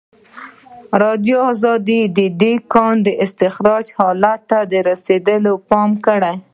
[0.93, 1.35] ازادي
[1.67, 4.57] راډیو د د کانونو استخراج حالت ته
[4.89, 6.33] رسېدلي پام کړی.